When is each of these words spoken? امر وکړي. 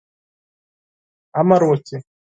امر 1.39 1.61
وکړي. 1.69 1.97